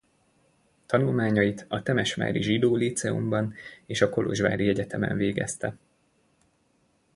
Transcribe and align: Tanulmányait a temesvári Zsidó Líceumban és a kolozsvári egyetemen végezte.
Tanulmányait 0.87 1.65
a 1.69 1.81
temesvári 1.83 2.41
Zsidó 2.41 2.75
Líceumban 2.75 3.53
és 3.85 4.01
a 4.01 4.09
kolozsvári 4.09 4.67
egyetemen 4.67 5.17
végezte. 5.17 5.75